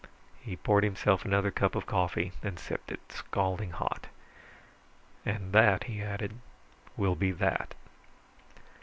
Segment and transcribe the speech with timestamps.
[0.41, 4.07] He poured himself another cup of coffee and sipped it, scalding hot.
[5.27, 6.39] "And that," he added,
[6.97, 7.75] "will be that."